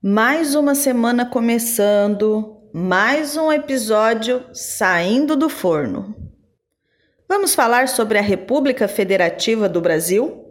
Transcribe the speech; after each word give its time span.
Mais 0.00 0.54
uma 0.54 0.76
semana 0.76 1.26
começando, 1.26 2.62
mais 2.72 3.36
um 3.36 3.50
episódio 3.50 4.44
saindo 4.52 5.34
do 5.34 5.48
forno. 5.48 6.14
Vamos 7.28 7.52
falar 7.52 7.88
sobre 7.88 8.16
a 8.16 8.22
República 8.22 8.86
Federativa 8.86 9.68
do 9.68 9.80
Brasil? 9.80 10.44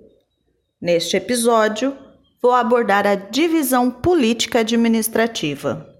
Neste 0.81 1.15
episódio, 1.15 1.95
vou 2.41 2.51
abordar 2.51 3.07
a 3.07 3.15
divisão 3.15 3.89
política 3.89 4.59
administrativa. 4.59 5.95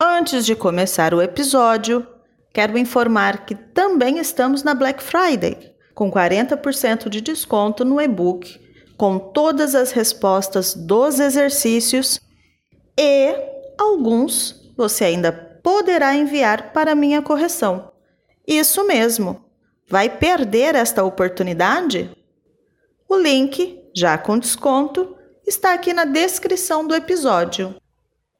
Antes 0.00 0.46
de 0.46 0.56
começar 0.56 1.12
o 1.12 1.20
episódio, 1.20 2.06
quero 2.50 2.78
informar 2.78 3.44
que 3.44 3.54
também 3.54 4.18
estamos 4.18 4.62
na 4.62 4.72
Black 4.72 5.02
Friday, 5.02 5.74
com 5.94 6.10
40% 6.10 7.10
de 7.10 7.20
desconto 7.20 7.84
no 7.84 8.00
e-book, 8.00 8.58
com 8.96 9.18
todas 9.18 9.74
as 9.74 9.92
respostas 9.92 10.72
dos 10.72 11.20
exercícios 11.20 12.18
e 13.02 13.34
alguns 13.78 14.70
você 14.76 15.06
ainda 15.06 15.32
poderá 15.32 16.14
enviar 16.14 16.74
para 16.74 16.94
minha 16.94 17.22
correção. 17.22 17.90
Isso 18.46 18.86
mesmo. 18.86 19.42
Vai 19.88 20.10
perder 20.10 20.74
esta 20.74 21.02
oportunidade? 21.02 22.14
O 23.08 23.16
link, 23.16 23.82
já 23.96 24.18
com 24.18 24.38
desconto, 24.38 25.16
está 25.46 25.72
aqui 25.72 25.94
na 25.94 26.04
descrição 26.04 26.86
do 26.86 26.94
episódio. 26.94 27.74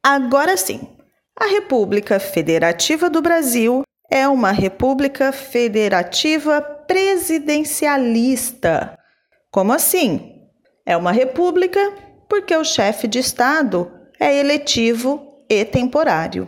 Agora 0.03 0.59
sim, 0.59 0.95
a 1.35 1.47
República 1.47 2.21
Federativa 2.21 3.09
do 3.09 3.23
Brasil 3.23 3.83
é 4.11 4.29
uma 4.29 4.51
república 4.51 5.33
federativa 5.33 6.61
presidencialista. 6.61 8.95
Como 9.51 9.73
assim? 9.73 10.51
É 10.85 10.95
uma 10.99 11.13
república 11.13 11.81
porque 12.29 12.55
o 12.55 12.63
chefe 12.63 13.09
de 13.09 13.21
Estado 13.21 13.99
é 14.21 14.37
eletivo 14.37 15.43
e 15.49 15.65
temporário. 15.65 16.47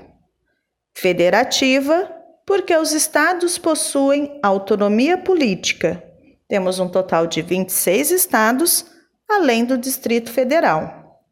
Federativa, 0.95 2.15
porque 2.47 2.77
os 2.77 2.93
estados 2.93 3.57
possuem 3.57 4.39
autonomia 4.43 5.17
política. 5.17 6.05
Temos 6.47 6.79
um 6.79 6.89
total 6.89 7.27
de 7.27 7.41
26 7.41 8.11
estados, 8.11 8.85
além 9.27 9.65
do 9.65 9.79
Distrito 9.79 10.31
Federal. 10.31 11.23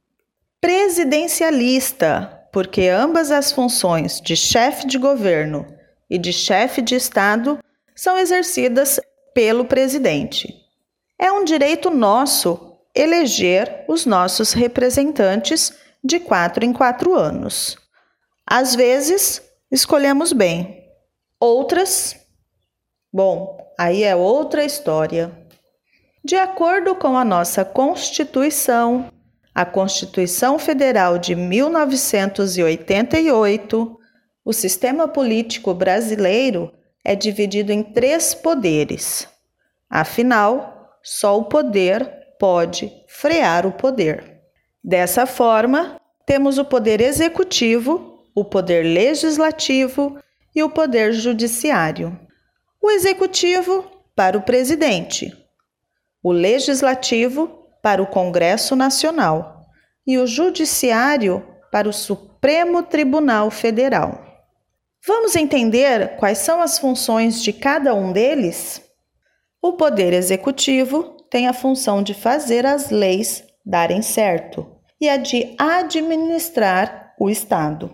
Presidencialista, 0.59 2.49
porque 2.51 2.89
ambas 2.89 3.31
as 3.31 3.53
funções 3.53 4.19
de 4.21 4.35
chefe 4.35 4.87
de 4.87 4.97
governo 4.97 5.67
e 6.09 6.17
de 6.17 6.33
chefe 6.33 6.81
de 6.81 6.95
estado 6.95 7.59
são 7.95 8.19
exercidas 8.19 8.99
pelo 9.35 9.67
presidente. 9.67 10.55
É 11.19 11.31
um 11.31 11.45
direito 11.45 11.91
nosso 11.91 12.79
eleger 12.95 13.85
os 13.87 14.07
nossos 14.07 14.53
representantes 14.53 15.73
de 16.03 16.19
quatro 16.21 16.65
em 16.65 16.73
quatro 16.73 17.15
anos. 17.15 17.77
Às 18.47 18.75
vezes, 18.75 19.43
escolhemos 19.71 20.33
bem, 20.33 20.83
outras, 21.39 22.17
bom, 23.13 23.59
aí 23.79 24.03
é 24.03 24.17
outra 24.17 24.65
história. 24.65 25.31
De 26.25 26.37
acordo 26.37 26.95
com 26.95 27.15
a 27.17 27.25
nossa 27.25 27.65
Constituição, 27.65 29.11
a 29.55 29.65
Constituição 29.65 30.59
Federal 30.59 31.17
de 31.19 31.35
1988, 31.35 33.99
o 34.45 34.53
sistema 34.53 35.09
político 35.09 35.73
brasileiro 35.73 36.71
é 37.05 37.15
dividido 37.15 37.73
em 37.73 37.83
três 37.83 38.35
poderes. 38.35 39.27
Afinal, 39.89 40.99
só 41.03 41.39
o 41.39 41.45
poder 41.45 42.11
pode 42.39 42.93
frear 43.09 43.67
o 43.67 43.73
poder. 43.73 44.40
Dessa 44.83 45.27
forma, 45.27 46.01
temos 46.25 46.57
o 46.57 46.65
poder 46.65 47.01
executivo, 47.01 48.25
o 48.35 48.45
poder 48.45 48.83
legislativo 48.83 50.19
e 50.55 50.63
o 50.63 50.71
poder 50.71 51.13
judiciário. 51.13 52.19
O 52.81 52.91
executivo 52.91 53.85
para 54.17 54.39
o 54.39 54.43
presidente, 54.43 55.37
o 56.23 56.33
legislativo 56.33 57.67
para 57.83 58.03
o 58.03 58.07
Congresso 58.07 58.75
Nacional 58.75 59.67
e 60.07 60.17
o 60.19 60.27
judiciário 60.27 61.47
para 61.71 61.89
o 61.89 61.93
Supremo 61.93 62.83
Tribunal 62.83 63.51
Federal. 63.51 64.25
Vamos 65.07 65.37
entender 65.37 66.17
quais 66.17 66.39
são 66.39 66.63
as 66.63 66.79
funções 66.79 67.43
de 67.43 67.53
cada 67.53 67.95
um 67.95 68.13
deles? 68.13 68.83
O 69.61 69.75
poder 69.75 70.13
executivo 70.15 71.17
tem 71.31 71.49
a 71.49 71.53
função 71.53 72.03
de 72.03 72.15
fazer 72.15 72.65
as 72.65 72.91
leis 72.91 73.45
darem 73.65 74.01
certo 74.01 74.70
e 75.01 75.09
a 75.09 75.17
de 75.17 75.55
administrar 75.59 77.15
o 77.19 77.31
Estado. 77.31 77.91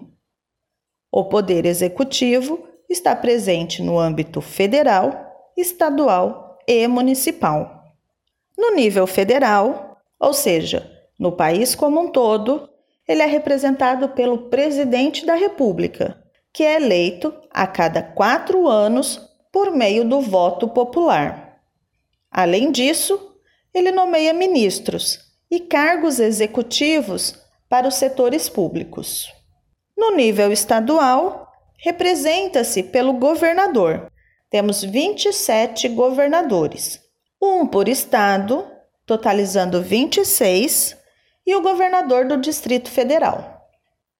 O 1.11 1.25
Poder 1.25 1.65
Executivo 1.65 2.67
está 2.91 3.15
presente 3.15 3.83
no 3.83 3.99
âmbito 3.99 4.41
federal, 4.41 5.50
estadual 5.56 6.59
e 6.66 6.87
municipal. 6.89 7.84
No 8.59 8.75
nível 8.75 9.06
federal, 9.06 9.99
ou 10.19 10.33
seja, 10.33 10.91
no 11.19 11.33
país 11.33 11.75
como 11.75 12.00
um 12.00 12.09
todo, 12.09 12.69
ele 13.06 13.22
é 13.22 13.27
representado 13.27 14.09
pelo 14.11 14.49
Presidente 14.49 15.25
da 15.25 15.34
República, 15.34 16.22
que 16.53 16.65
é 16.65 16.77
eleito 16.77 17.33
a 17.50 17.66
cada 17.66 18.03
quatro 18.03 18.66
anos 18.66 19.31
por 19.53 19.71
meio 19.71 20.05
do 20.05 20.21
voto 20.21 20.69
popular. 20.69 21.61
Além 22.31 22.72
disso, 22.72 23.37
ele 23.72 23.93
nomeia 23.93 24.33
ministros 24.33 25.26
e 25.51 25.61
cargos 25.61 26.19
executivos 26.19 27.39
para 27.69 27.89
os 27.89 27.95
setores 27.95 28.49
públicos. 28.49 29.33
No 29.97 30.15
nível 30.15 30.53
estadual, 30.53 31.51
representa-se 31.79 32.83
pelo 32.83 33.15
governador. 33.15 34.11
Temos 34.51 34.83
27 34.83 35.89
governadores, 35.89 37.01
um 37.41 37.67
por 37.67 37.89
estado, 37.89 38.67
totalizando 39.05 39.83
26, 39.83 40.97
e 41.47 41.55
o 41.55 41.63
governador 41.63 42.27
do 42.27 42.37
Distrito 42.37 42.91
Federal. 42.91 43.69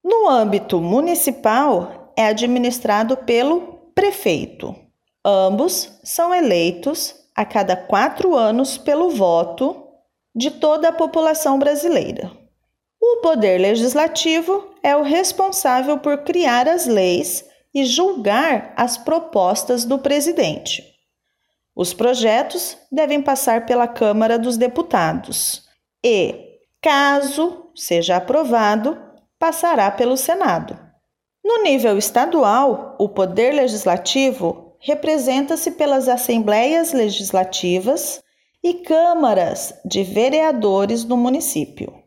No 0.03 0.29
âmbito 0.29 0.81
municipal, 0.81 2.13
é 2.17 2.27
administrado 2.27 3.17
pelo 3.17 3.91
prefeito. 3.95 4.75
Ambos 5.25 5.99
são 6.05 6.33
eleitos 6.35 7.15
a 7.35 7.45
cada 7.45 7.77
quatro 7.77 8.35
anos 8.35 8.79
pelo 8.79 9.11
voto 9.11 9.86
de 10.37 10.51
toda 10.51 10.91
a 10.91 10.93
população 10.93 11.59
brasileira. 11.59 12.31
O 13.01 13.23
Poder 13.23 13.59
Legislativo 13.59 14.75
é 14.83 14.95
o 14.95 15.03
responsável 15.03 15.99
por 15.99 16.19
criar 16.19 16.69
as 16.69 16.85
leis 16.87 17.43
e 17.75 17.87
julgar 17.87 18.75
as 18.77 18.99
propostas 18.99 19.87
do 19.87 19.99
presidente. 19.99 20.85
Os 21.75 21.95
projetos 21.95 22.77
devem 22.93 23.23
passar 23.23 23.65
pela 23.65 23.89
Câmara 23.89 24.39
dos 24.39 24.57
Deputados 24.57 25.63
e, 26.05 26.35
caso 26.83 27.71
seja 27.75 28.17
aprovado, 28.17 28.99
passará 29.39 29.91
pelo 29.91 30.17
Senado. 30.17 30.79
No 31.45 31.63
nível 31.63 31.97
estadual, 31.97 32.97
o 32.99 33.09
Poder 33.09 33.53
Legislativo 33.53 34.77
representa-se 34.81 35.71
pelas 35.73 36.09
assembleias 36.09 36.93
legislativas 36.93 38.23
e 38.69 38.75
câmaras 38.75 39.73
de 39.85 40.03
vereadores 40.03 41.05
do 41.05 41.17
município. 41.17 42.03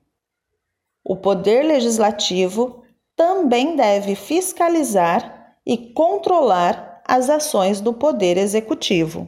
O 1.01 1.15
Poder 1.15 1.63
Legislativo 1.63 2.83
também 3.15 3.77
deve 3.77 4.13
fiscalizar 4.13 5.55
e 5.65 5.93
controlar 5.93 7.01
as 7.07 7.29
ações 7.29 7.79
do 7.79 7.93
Poder 7.93 8.37
Executivo, 8.37 9.25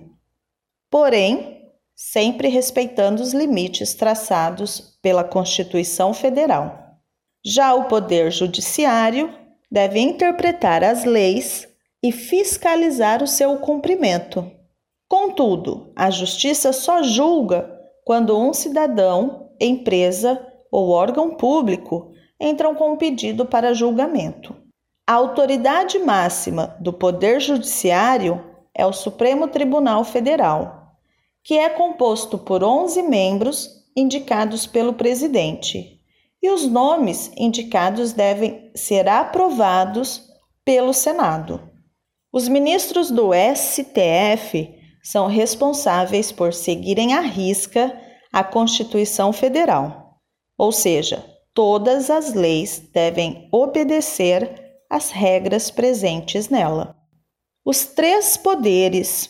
porém, 0.90 1.72
sempre 1.96 2.50
respeitando 2.50 3.24
os 3.24 3.34
limites 3.34 3.94
traçados 3.94 5.00
pela 5.02 5.24
Constituição 5.24 6.14
Federal. 6.14 6.98
Já 7.46 7.74
o 7.74 7.86
Poder 7.86 8.30
Judiciário 8.30 9.34
deve 9.72 10.02
interpretar 10.02 10.84
as 10.84 11.06
leis 11.06 11.66
e 12.04 12.12
fiscalizar 12.12 13.24
o 13.24 13.28
seu 13.28 13.56
cumprimento. 13.60 14.52
Contudo, 15.12 15.92
a 15.94 16.10
justiça 16.10 16.72
só 16.72 17.04
julga 17.04 17.70
quando 18.06 18.40
um 18.40 18.54
cidadão, 18.54 19.50
empresa 19.60 20.42
ou 20.72 20.88
órgão 20.88 21.36
público 21.36 22.14
entram 22.40 22.74
com 22.74 22.94
um 22.94 22.96
pedido 22.96 23.46
para 23.46 23.74
julgamento. 23.74 24.56
A 25.06 25.16
autoridade 25.16 26.00
máxima 26.00 26.78
do 26.80 26.94
Poder 26.94 27.42
Judiciário 27.42 28.42
é 28.74 28.86
o 28.86 28.94
Supremo 28.94 29.50
Tribunal 29.50 30.06
Federal, 30.06 30.94
que 31.44 31.58
é 31.58 31.68
composto 31.68 32.38
por 32.38 32.64
11 32.64 33.04
membros 33.04 33.70
indicados 33.94 34.66
pelo 34.66 34.94
presidente, 34.94 36.00
e 36.42 36.50
os 36.50 36.66
nomes 36.66 37.34
indicados 37.36 38.14
devem 38.14 38.72
ser 38.74 39.10
aprovados 39.10 40.30
pelo 40.64 40.94
Senado. 40.94 41.60
Os 42.32 42.48
ministros 42.48 43.12
do 43.12 43.32
STF 43.34 44.80
são 45.04 45.28
responsáveis 45.28 46.32
por 46.32 46.54
seguirem 46.54 47.14
à 47.14 47.22
risca 47.22 48.00
a 48.32 48.44
Constituição 48.44 49.34
Federal, 49.34 50.18
ou 50.58 50.72
seja, 50.72 51.26
todas 51.54 52.10
as 52.10 52.34
leis 52.34 52.80
devem 52.94 53.50
obedecer 53.52 54.80
às 54.90 55.10
regras 55.10 55.70
presentes 55.70 56.50
nela. 56.50 56.96
Os 57.66 57.86
três 57.86 58.38
poderes, 58.38 59.30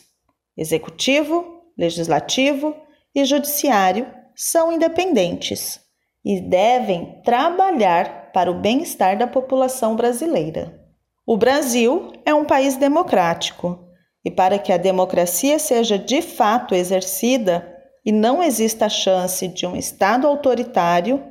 executivo, 0.56 1.64
legislativo 1.78 2.76
e 3.14 3.26
judiciário, 3.26 4.08
são 4.36 4.72
independentes 4.72 5.80
e 6.24 6.40
devem 6.40 7.22
trabalhar 7.24 8.32
para 8.32 8.52
o 8.52 8.60
bem-estar 8.60 9.18
da 9.18 9.28
população 9.28 9.96
brasileira. 9.96 10.80
O 11.26 11.36
Brasil 11.36 12.14
é 12.26 12.34
um 12.34 12.46
país 12.46 12.76
democrático 12.76 13.91
e 14.24 14.30
para 14.30 14.60
que 14.60 14.72
a 14.72 14.78
democracia 14.78 15.58
seja 15.58 15.98
de 15.98 16.22
fato 16.22 16.76
exercida 16.76 17.68
e 18.06 18.12
não 18.12 18.42
exista 18.42 18.86
a 18.86 18.90
chance 18.90 19.48
de 19.48 19.66
um 19.66 19.76
Estado 19.76 20.28
autoritário, 20.28 21.24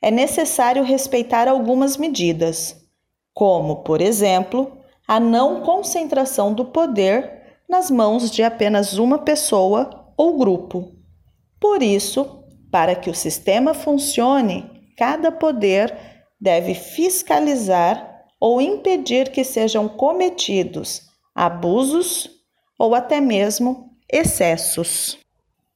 é 0.00 0.10
necessário 0.10 0.82
respeitar 0.82 1.48
algumas 1.48 1.96
medidas, 1.96 2.76
como, 3.32 3.76
por 3.76 4.00
exemplo, 4.00 4.78
a 5.08 5.18
não 5.18 5.62
concentração 5.62 6.52
do 6.52 6.66
poder 6.66 7.42
nas 7.68 7.90
mãos 7.90 8.30
de 8.30 8.42
apenas 8.42 8.98
uma 8.98 9.18
pessoa 9.18 10.12
ou 10.16 10.36
grupo. 10.36 10.92
Por 11.58 11.82
isso, 11.82 12.44
para 12.70 12.94
que 12.94 13.08
o 13.08 13.14
sistema 13.14 13.72
funcione, 13.72 14.70
cada 14.96 15.32
poder 15.32 15.96
deve 16.38 16.74
fiscalizar 16.74 18.26
ou 18.38 18.60
impedir 18.60 19.30
que 19.30 19.42
sejam 19.42 19.88
cometidos 19.88 21.13
abusos 21.34 22.30
ou 22.78 22.94
até 22.94 23.20
mesmo 23.20 23.90
excessos. 24.10 25.18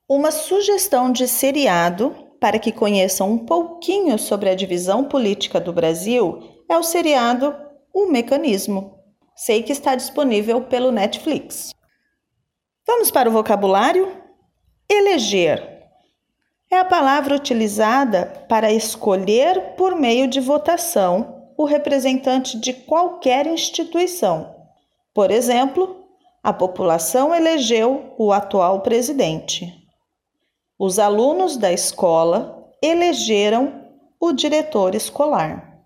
Uma 0.09 0.31
sugestão 0.31 1.11
de 1.11 1.27
seriado 1.27 2.15
para 2.41 2.59
que 2.59 2.73
conheçam 2.73 3.33
um 3.33 3.39
pouquinho 3.39 4.19
sobre 4.19 4.49
a 4.49 4.55
divisão 4.55 5.05
política 5.05 5.61
do 5.61 5.73
Brasil 5.73 6.63
é 6.69 6.77
o 6.79 6.83
seriado 6.83 7.55
O 7.93 8.07
Mecanismo. 8.07 8.99
Sei 9.35 9.63
que 9.63 9.73
está 9.73 9.95
disponível 9.95 10.63
pelo 10.63 10.93
Netflix. 10.93 11.73
Vamos 12.87 13.11
para 13.11 13.29
o 13.29 13.33
vocabulário? 13.33 14.17
Eleger 14.89 15.79
é 16.71 16.79
a 16.79 16.85
palavra 16.85 17.35
utilizada 17.35 18.27
para 18.49 18.71
escolher 18.71 19.75
por 19.77 19.95
meio 19.97 20.29
de 20.29 20.41
votação 20.41 21.51
o 21.57 21.65
representante 21.65 22.59
de 22.59 22.73
qualquer 22.73 23.47
instituição. 23.47 24.58
Por 25.19 25.33
exemplo, 25.33 26.07
a 26.45 26.53
população 26.53 27.35
elegeu 27.35 28.15
o 28.17 28.33
atual 28.33 28.83
presidente. 28.83 29.77
Os 30.79 31.01
alunos 31.01 31.57
da 31.57 31.73
escola 31.73 32.71
elegeram 32.81 33.85
o 34.21 34.33
diretor 34.33 34.95
escolar. 34.95 35.83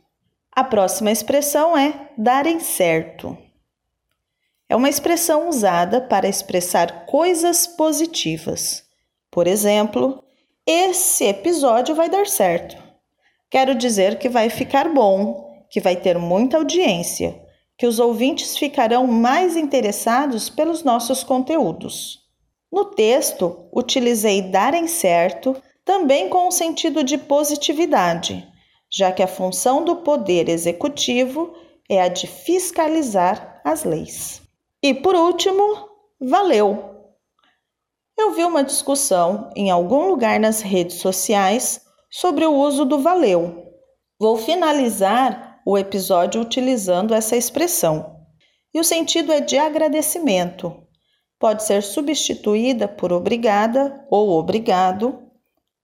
A 0.55 0.63
próxima 0.63 1.11
expressão 1.11 1.75
é 1.75 2.11
darem 2.15 2.61
certo. 2.61 3.35
É 4.69 4.77
uma 4.77 4.91
expressão 4.91 5.49
usada 5.49 5.99
para 5.99 6.29
expressar 6.29 7.07
coisas 7.07 7.67
positivas. 7.67 8.85
Por 9.31 9.47
exemplo, 9.47 10.23
esse 10.67 11.25
episódio 11.25 11.95
vai 11.95 12.11
dar 12.11 12.27
certo. 12.27 12.77
Quero 13.49 13.75
dizer 13.75 14.19
que 14.19 14.29
vai 14.29 14.51
ficar 14.51 14.93
bom, 14.93 15.65
que 15.71 15.81
vai 15.81 15.97
ter 15.97 16.19
muita 16.19 16.59
audiência, 16.59 17.43
que 17.83 17.87
os 17.89 17.99
ouvintes 17.99 18.57
ficarão 18.57 19.09
mais 19.09 19.57
interessados 19.57 20.49
pelos 20.49 20.85
nossos 20.85 21.25
conteúdos. 21.25 22.21
No 22.71 22.85
texto, 22.85 23.69
utilizei 23.75 24.41
darem 24.41 24.87
certo 24.87 25.61
também 25.85 26.29
com 26.29 26.47
o 26.47 26.53
sentido 26.53 27.03
de 27.03 27.19
positividade, 27.19 28.49
já 28.89 29.11
que 29.11 29.21
a 29.21 29.27
função 29.27 29.85
do 29.85 29.97
poder 29.97 30.49
executivo 30.49 31.55
é 31.91 32.01
a 32.01 32.07
de 32.07 32.29
fiscalizar 32.29 33.61
as 33.65 33.83
leis. 33.83 34.41
E 34.81 34.95
por 34.95 35.17
último, 35.17 35.89
valeu! 36.21 37.19
Eu 38.17 38.31
vi 38.31 38.45
uma 38.45 38.63
discussão 38.63 39.51
em 39.57 39.73
algum 39.73 40.07
lugar 40.07 40.39
nas 40.39 40.61
redes 40.61 40.99
sociais 40.99 41.81
sobre 42.09 42.47
o 42.47 42.55
uso 42.55 42.85
do 42.85 43.01
valeu. 43.01 43.75
Vou 44.21 44.37
finalizar 44.37 45.52
o 45.65 45.79
episódio 45.79 46.41
utilizando 46.41 47.15
essa 47.15 47.37
expressão. 47.37 48.17
E 48.75 48.81
o 48.81 48.85
sentido 48.85 49.33
é 49.33 49.41
de 49.41 49.59
agradecimento. 49.59 50.83
Pode 51.39 51.65
ser 51.65 51.83
substituída 51.83 52.87
por 52.87 53.13
obrigada 53.13 54.05
ou 54.11 54.31
obrigado. 54.31 55.19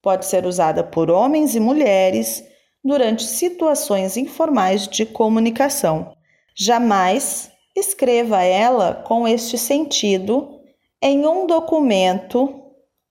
Pode 0.00 0.26
ser 0.26 0.46
usada 0.46 0.82
por 0.84 1.10
homens 1.10 1.54
e 1.54 1.60
mulheres 1.60 2.44
durante 2.82 3.24
situações 3.24 4.16
informais 4.16 4.86
de 4.86 5.04
comunicação. 5.04 6.12
Jamais 6.56 7.50
escreva 7.76 8.42
ela 8.42 8.94
com 8.94 9.26
este 9.26 9.58
sentido 9.58 10.58
em 11.02 11.26
um 11.26 11.46
documento 11.46 12.62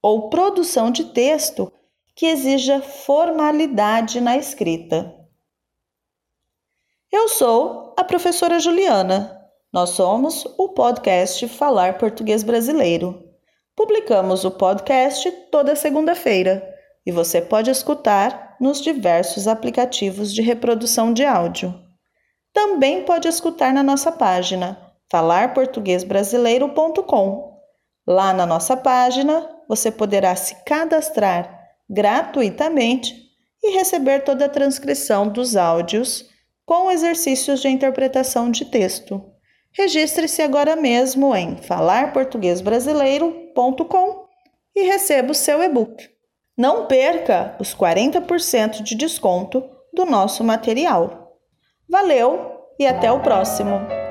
ou 0.02 0.28
produção 0.28 0.90
de 0.90 1.04
texto 1.04 1.72
que 2.14 2.26
exija 2.26 2.80
formalidade 2.80 4.20
na 4.20 4.36
escrita. 4.36 5.17
Eu 7.10 7.26
sou 7.26 7.94
a 7.96 8.04
professora 8.04 8.60
Juliana. 8.60 9.34
Nós 9.72 9.88
somos 9.90 10.44
o 10.58 10.68
podcast 10.68 11.48
Falar 11.48 11.96
Português 11.96 12.42
Brasileiro. 12.42 13.24
Publicamos 13.74 14.44
o 14.44 14.50
podcast 14.50 15.30
toda 15.50 15.74
segunda-feira 15.74 16.62
e 17.06 17.12
você 17.12 17.40
pode 17.40 17.70
escutar 17.70 18.58
nos 18.60 18.82
diversos 18.82 19.48
aplicativos 19.48 20.34
de 20.34 20.42
reprodução 20.42 21.10
de 21.10 21.24
áudio. 21.24 21.74
Também 22.52 23.04
pode 23.04 23.26
escutar 23.26 23.72
na 23.72 23.82
nossa 23.82 24.12
página 24.12 24.78
falarportuguesbrasileiro.com. 25.10 27.58
Lá 28.06 28.34
na 28.34 28.44
nossa 28.44 28.76
página 28.76 29.48
você 29.66 29.90
poderá 29.90 30.36
se 30.36 30.62
cadastrar 30.62 31.58
gratuitamente 31.88 33.16
e 33.62 33.78
receber 33.78 34.24
toda 34.24 34.44
a 34.44 34.50
transcrição 34.50 35.26
dos 35.26 35.56
áudios 35.56 36.28
com 36.68 36.88
exercícios 36.90 37.60
de 37.62 37.68
interpretação 37.68 38.50
de 38.50 38.66
texto. 38.66 39.24
Registre-se 39.72 40.42
agora 40.42 40.76
mesmo 40.76 41.34
em 41.34 41.56
falarportuguesbrasileiro.com 41.56 44.26
e 44.76 44.82
receba 44.82 45.32
o 45.32 45.34
seu 45.34 45.62
e-book. 45.62 46.10
Não 46.54 46.84
perca 46.84 47.56
os 47.58 47.74
40% 47.74 48.82
de 48.82 48.94
desconto 48.94 49.64
do 49.94 50.04
nosso 50.04 50.44
material. 50.44 51.38
Valeu 51.88 52.66
e 52.78 52.86
até 52.86 53.10
o 53.10 53.20
próximo! 53.20 54.07